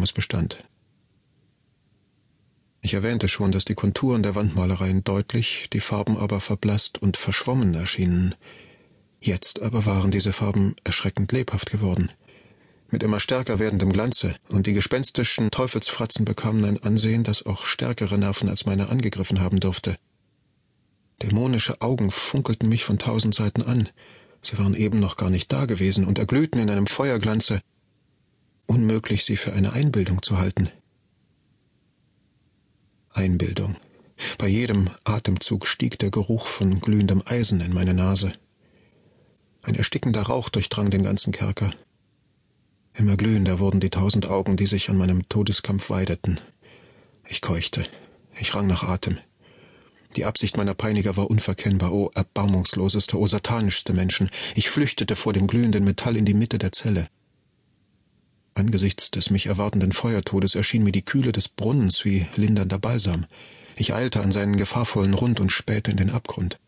Es 0.00 0.12
bestand. 0.12 0.64
Ich 2.80 2.94
erwähnte 2.94 3.26
schon, 3.28 3.50
dass 3.50 3.64
die 3.64 3.74
Konturen 3.74 4.22
der 4.22 4.36
Wandmalereien 4.36 5.02
deutlich, 5.02 5.68
die 5.72 5.80
Farben 5.80 6.16
aber 6.16 6.40
verblasst 6.40 7.02
und 7.02 7.16
verschwommen 7.16 7.74
erschienen. 7.74 8.36
Jetzt 9.20 9.60
aber 9.60 9.84
waren 9.84 10.12
diese 10.12 10.32
Farben 10.32 10.76
erschreckend 10.84 11.32
lebhaft 11.32 11.70
geworden, 11.70 12.12
mit 12.90 13.02
immer 13.02 13.18
stärker 13.18 13.58
werdendem 13.58 13.92
Glanze, 13.92 14.36
und 14.48 14.68
die 14.68 14.72
gespenstischen 14.72 15.50
Teufelsfratzen 15.50 16.24
bekamen 16.24 16.64
ein 16.64 16.82
Ansehen, 16.82 17.24
das 17.24 17.44
auch 17.44 17.64
stärkere 17.64 18.16
Nerven 18.16 18.48
als 18.48 18.64
meine 18.64 18.88
angegriffen 18.88 19.40
haben 19.40 19.58
durfte. 19.58 19.96
Dämonische 21.20 21.80
Augen 21.80 22.12
funkelten 22.12 22.68
mich 22.68 22.84
von 22.84 23.00
tausend 23.00 23.34
Seiten 23.34 23.62
an, 23.62 23.88
sie 24.40 24.56
waren 24.56 24.74
eben 24.74 25.00
noch 25.00 25.16
gar 25.16 25.30
nicht 25.30 25.52
da 25.52 25.66
gewesen 25.66 26.04
und 26.04 26.18
erglühten 26.18 26.60
in 26.60 26.70
einem 26.70 26.86
Feuerglanze, 26.86 27.60
unmöglich 28.68 29.24
sie 29.24 29.36
für 29.36 29.52
eine 29.52 29.72
Einbildung 29.72 30.22
zu 30.22 30.38
halten. 30.38 30.70
Einbildung. 33.10 33.76
Bei 34.36 34.46
jedem 34.46 34.90
Atemzug 35.04 35.66
stieg 35.66 35.98
der 35.98 36.10
Geruch 36.10 36.46
von 36.46 36.80
glühendem 36.80 37.22
Eisen 37.24 37.60
in 37.60 37.72
meine 37.72 37.94
Nase. 37.94 38.32
Ein 39.62 39.74
erstickender 39.74 40.22
Rauch 40.22 40.48
durchdrang 40.50 40.90
den 40.90 41.02
ganzen 41.02 41.32
Kerker. 41.32 41.72
Immer 42.94 43.16
glühender 43.16 43.58
wurden 43.58 43.80
die 43.80 43.90
tausend 43.90 44.28
Augen, 44.28 44.56
die 44.56 44.66
sich 44.66 44.90
an 44.90 44.96
meinem 44.96 45.28
Todeskampf 45.28 45.90
weideten. 45.90 46.40
Ich 47.26 47.40
keuchte. 47.40 47.86
Ich 48.40 48.54
rang 48.54 48.66
nach 48.66 48.82
Atem. 48.82 49.18
Die 50.16 50.24
Absicht 50.24 50.56
meiner 50.56 50.74
Peiniger 50.74 51.16
war 51.16 51.30
unverkennbar, 51.30 51.92
o 51.92 52.10
erbarmungsloseste, 52.14 53.18
o 53.18 53.26
satanischste 53.26 53.92
Menschen. 53.92 54.30
Ich 54.54 54.70
flüchtete 54.70 55.16
vor 55.16 55.32
dem 55.32 55.46
glühenden 55.46 55.84
Metall 55.84 56.16
in 56.16 56.24
die 56.24 56.34
Mitte 56.34 56.58
der 56.58 56.72
Zelle. 56.72 57.08
Angesichts 58.58 59.12
des 59.12 59.30
mich 59.30 59.46
erwartenden 59.46 59.92
Feuertodes 59.92 60.56
erschien 60.56 60.82
mir 60.82 60.90
die 60.90 61.04
Kühle 61.04 61.30
des 61.30 61.48
Brunnens 61.48 62.04
wie 62.04 62.26
lindernder 62.34 62.80
Balsam. 62.80 63.26
Ich 63.76 63.94
eilte 63.94 64.20
an 64.20 64.32
seinen 64.32 64.56
gefahrvollen 64.56 65.14
Rund 65.14 65.38
und 65.38 65.52
spähte 65.52 65.92
in 65.92 65.96
den 65.96 66.10
Abgrund. 66.10 66.58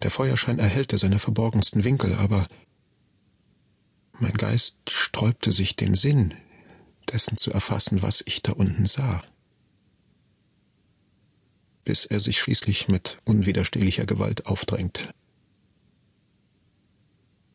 Der 0.00 0.10
Feuerschein 0.10 0.58
erhellte 0.58 0.96
seine 0.96 1.18
verborgensten 1.18 1.84
Winkel, 1.84 2.14
aber 2.14 2.48
mein 4.20 4.32
Geist 4.32 4.78
sträubte 4.88 5.52
sich 5.52 5.76
den 5.76 5.94
Sinn 5.94 6.32
dessen 7.12 7.36
zu 7.36 7.52
erfassen, 7.52 8.00
was 8.00 8.22
ich 8.24 8.40
da 8.40 8.52
unten 8.52 8.86
sah. 8.86 9.22
Bis 11.84 12.06
er 12.06 12.20
sich 12.20 12.40
schließlich 12.40 12.88
mit 12.88 13.18
unwiderstehlicher 13.26 14.06
Gewalt 14.06 14.46
aufdrängte. 14.46 15.02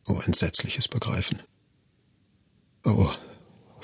O 0.06 0.20
entsetzliches 0.20 0.86
Begreifen. 0.86 1.42
Oh, 2.84 3.10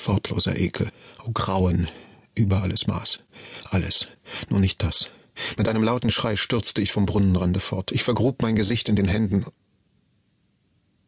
Wortloser 0.07 0.59
Ekel, 0.59 0.91
oh 1.25 1.31
Grauen, 1.33 1.89
über 2.35 2.63
alles 2.63 2.87
Maß. 2.87 3.21
Alles, 3.65 4.09
nur 4.49 4.61
nicht 4.61 4.83
das. 4.83 5.11
Mit 5.57 5.69
einem 5.69 5.83
lauten 5.83 6.11
Schrei 6.11 6.37
stürzte 6.37 6.81
ich 6.81 6.93
vom 6.93 7.07
Brunnenrande 7.07 7.61
fort. 7.61 7.93
Ich 7.93 8.03
vergrub 8.03 8.43
mein 8.43 8.57
Gesicht 8.57 8.89
in 8.89 8.97
den 8.97 9.09
Händen 9.09 9.47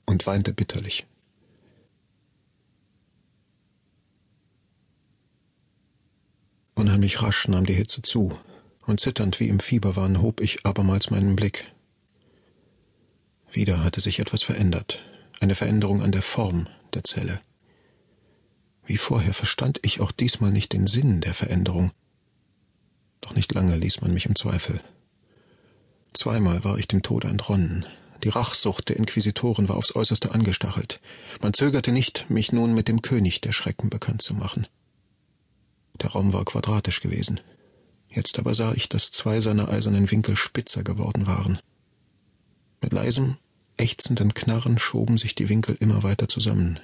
und 0.04 0.26
weinte 0.26 0.52
bitterlich. 0.52 1.06
Unheimlich 6.74 7.22
rasch 7.22 7.48
nahm 7.48 7.66
die 7.66 7.74
Hitze 7.74 8.02
zu, 8.02 8.38
und 8.86 9.00
zitternd 9.00 9.40
wie 9.40 9.48
im 9.48 9.60
Fieberwahn 9.60 10.20
hob 10.20 10.40
ich 10.40 10.66
abermals 10.66 11.10
meinen 11.10 11.34
Blick. 11.34 11.64
Wieder 13.50 13.82
hatte 13.82 14.00
sich 14.00 14.18
etwas 14.20 14.42
verändert, 14.42 15.02
eine 15.40 15.54
Veränderung 15.54 16.02
an 16.02 16.12
der 16.12 16.22
Form 16.22 16.68
der 16.92 17.02
Zelle. 17.02 17.40
Wie 18.86 18.96
vorher 18.96 19.34
verstand 19.34 19.80
ich 19.82 20.00
auch 20.00 20.12
diesmal 20.12 20.52
nicht 20.52 20.72
den 20.72 20.86
Sinn 20.86 21.20
der 21.20 21.34
Veränderung. 21.34 21.90
Doch 23.20 23.34
nicht 23.34 23.52
lange 23.52 23.76
ließ 23.76 24.00
man 24.00 24.14
mich 24.14 24.26
im 24.26 24.36
Zweifel. 24.36 24.80
Zweimal 26.12 26.64
war 26.64 26.78
ich 26.78 26.86
dem 26.86 27.02
Tode 27.02 27.28
entronnen. 27.28 27.84
Die 28.22 28.28
Rachsucht 28.28 28.88
der 28.88 28.96
Inquisitoren 28.96 29.68
war 29.68 29.76
aufs 29.76 29.94
äußerste 29.94 30.32
angestachelt. 30.32 31.00
Man 31.42 31.52
zögerte 31.52 31.92
nicht, 31.92 32.30
mich 32.30 32.52
nun 32.52 32.74
mit 32.74 32.88
dem 32.88 33.02
König 33.02 33.40
der 33.40 33.52
Schrecken 33.52 33.90
bekannt 33.90 34.22
zu 34.22 34.34
machen. 34.34 34.66
Der 36.00 36.10
Raum 36.10 36.32
war 36.32 36.44
quadratisch 36.44 37.00
gewesen. 37.00 37.40
Jetzt 38.08 38.38
aber 38.38 38.54
sah 38.54 38.72
ich, 38.72 38.88
dass 38.88 39.10
zwei 39.10 39.40
seiner 39.40 39.68
eisernen 39.68 40.10
Winkel 40.10 40.36
spitzer 40.36 40.84
geworden 40.84 41.26
waren. 41.26 41.58
Mit 42.80 42.92
leisem, 42.92 43.36
ächzenden 43.76 44.32
Knarren 44.32 44.78
schoben 44.78 45.18
sich 45.18 45.34
die 45.34 45.48
Winkel 45.48 45.76
immer 45.80 46.02
weiter 46.02 46.28
zusammen. 46.28 46.80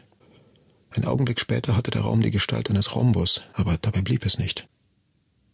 Ein 0.94 1.06
Augenblick 1.06 1.40
später 1.40 1.74
hatte 1.74 1.90
der 1.90 2.02
Raum 2.02 2.20
die 2.20 2.30
Gestalt 2.30 2.68
eines 2.68 2.94
Rhombus, 2.94 3.42
aber 3.54 3.78
dabei 3.78 4.02
blieb 4.02 4.26
es 4.26 4.38
nicht. 4.38 4.68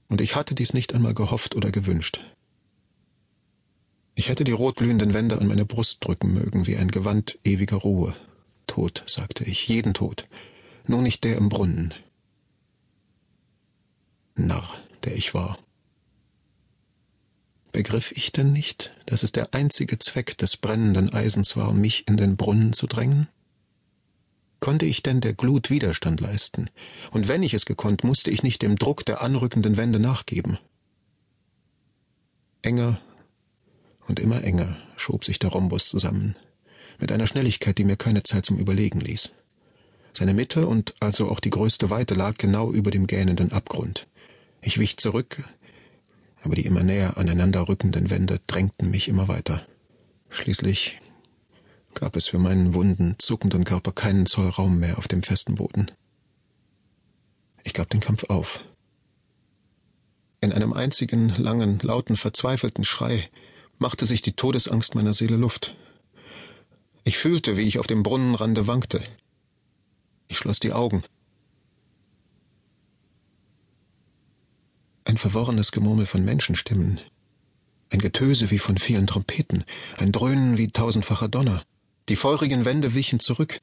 Und 0.08 0.20
ich 0.20 0.34
hatte 0.34 0.54
dies 0.54 0.74
nicht 0.74 0.94
einmal 0.94 1.14
gehofft 1.14 1.54
oder 1.54 1.70
gewünscht. 1.70 2.24
Ich 4.16 4.28
hätte 4.28 4.42
die 4.42 4.52
rotglühenden 4.52 5.14
Wände 5.14 5.40
an 5.40 5.46
meine 5.46 5.64
Brust 5.64 6.04
drücken 6.04 6.34
mögen, 6.34 6.66
wie 6.66 6.76
ein 6.76 6.90
Gewand 6.90 7.38
ewiger 7.44 7.76
Ruhe. 7.76 8.16
Tod, 8.66 9.04
sagte 9.06 9.44
ich, 9.44 9.68
jeden 9.68 9.94
Tod, 9.94 10.26
nur 10.88 11.02
nicht 11.02 11.22
der 11.22 11.36
im 11.36 11.48
Brunnen. 11.48 11.94
Narr, 14.34 14.74
der 15.04 15.14
ich 15.14 15.34
war. 15.34 15.56
Begriff 17.70 18.10
ich 18.10 18.32
denn 18.32 18.52
nicht, 18.52 18.92
dass 19.06 19.22
es 19.22 19.30
der 19.30 19.54
einzige 19.54 20.00
Zweck 20.00 20.36
des 20.36 20.56
brennenden 20.56 21.12
Eisens 21.12 21.56
war, 21.56 21.72
mich 21.72 22.08
in 22.08 22.16
den 22.16 22.36
Brunnen 22.36 22.72
zu 22.72 22.88
drängen? 22.88 23.28
Konnte 24.68 24.84
ich 24.84 25.02
denn 25.02 25.22
der 25.22 25.32
Glut 25.32 25.70
Widerstand 25.70 26.20
leisten? 26.20 26.68
Und 27.10 27.26
wenn 27.26 27.42
ich 27.42 27.54
es 27.54 27.64
gekonnt, 27.64 28.04
musste 28.04 28.30
ich 28.30 28.42
nicht 28.42 28.60
dem 28.60 28.76
Druck 28.76 29.02
der 29.06 29.22
anrückenden 29.22 29.78
Wände 29.78 29.98
nachgeben. 29.98 30.58
Enger 32.60 33.00
und 34.08 34.20
immer 34.20 34.44
enger 34.44 34.76
schob 34.98 35.24
sich 35.24 35.38
der 35.38 35.48
Rhombus 35.48 35.88
zusammen, 35.88 36.36
mit 36.98 37.10
einer 37.12 37.26
Schnelligkeit, 37.26 37.78
die 37.78 37.84
mir 37.84 37.96
keine 37.96 38.24
Zeit 38.24 38.44
zum 38.44 38.58
Überlegen 38.58 39.00
ließ. 39.00 39.32
Seine 40.12 40.34
Mitte 40.34 40.66
und 40.66 40.94
also 41.00 41.30
auch 41.30 41.40
die 41.40 41.48
größte 41.48 41.88
Weite 41.88 42.12
lag 42.12 42.36
genau 42.36 42.70
über 42.70 42.90
dem 42.90 43.06
gähnenden 43.06 43.52
Abgrund. 43.52 44.06
Ich 44.60 44.78
wich 44.78 44.98
zurück, 44.98 45.44
aber 46.42 46.56
die 46.56 46.66
immer 46.66 46.82
näher 46.82 47.16
aneinander 47.16 47.70
rückenden 47.70 48.10
Wände 48.10 48.38
drängten 48.46 48.90
mich 48.90 49.08
immer 49.08 49.28
weiter. 49.28 49.66
Schließlich 50.28 51.00
gab 51.98 52.14
es 52.14 52.28
für 52.28 52.38
meinen 52.38 52.74
wunden, 52.74 53.16
zuckenden 53.18 53.64
Körper 53.64 53.90
keinen 53.90 54.26
Zoll 54.26 54.50
Raum 54.50 54.78
mehr 54.78 54.98
auf 54.98 55.08
dem 55.08 55.24
festen 55.24 55.56
Boden. 55.56 55.90
Ich 57.64 57.74
gab 57.74 57.90
den 57.90 58.00
Kampf 58.00 58.24
auf. 58.24 58.64
In 60.40 60.52
einem 60.52 60.72
einzigen, 60.72 61.30
langen, 61.30 61.80
lauten, 61.80 62.16
verzweifelten 62.16 62.84
Schrei 62.84 63.28
machte 63.78 64.06
sich 64.06 64.22
die 64.22 64.34
Todesangst 64.34 64.94
meiner 64.94 65.12
Seele 65.12 65.36
Luft. 65.36 65.74
Ich 67.02 67.18
fühlte, 67.18 67.56
wie 67.56 67.66
ich 67.66 67.80
auf 67.80 67.88
dem 67.88 68.04
Brunnenrande 68.04 68.68
wankte. 68.68 69.02
Ich 70.28 70.38
schloss 70.38 70.60
die 70.60 70.72
Augen. 70.72 71.02
Ein 75.04 75.16
verworrenes 75.16 75.72
Gemurmel 75.72 76.06
von 76.06 76.24
Menschenstimmen, 76.24 77.00
ein 77.90 77.98
Getöse 77.98 78.50
wie 78.52 78.58
von 78.60 78.78
vielen 78.78 79.08
Trompeten, 79.08 79.64
ein 79.96 80.12
Dröhnen 80.12 80.58
wie 80.58 80.68
tausendfacher 80.68 81.28
Donner. 81.28 81.64
Die 82.08 82.16
feurigen 82.16 82.64
Wände 82.64 82.94
wichen 82.94 83.20
zurück. 83.20 83.60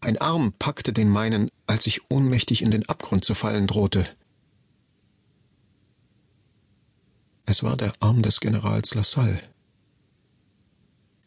Ein 0.00 0.18
Arm 0.18 0.52
packte 0.58 0.92
den 0.92 1.08
meinen, 1.08 1.50
als 1.66 1.86
ich 1.86 2.10
ohnmächtig 2.10 2.62
in 2.62 2.70
den 2.70 2.86
Abgrund 2.88 3.24
zu 3.24 3.34
fallen 3.34 3.66
drohte. 3.66 4.06
Es 7.46 7.62
war 7.62 7.76
der 7.76 7.94
Arm 8.00 8.22
des 8.22 8.40
Generals 8.40 8.94
Lassalle. 8.94 9.40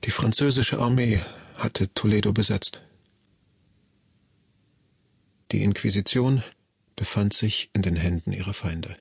Die 0.03 0.12
französische 0.12 0.79
Armee 0.79 1.22
hatte 1.56 1.94
Toledo 1.94 2.34
besetzt. 2.34 2.81
Die 5.52 5.63
Inquisition 5.63 6.44
befand 6.96 7.34
sich 7.34 7.70
in 7.73 7.82
den 7.82 7.96
Händen 7.96 8.34
ihrer 8.34 8.53
Feinde. 8.53 8.96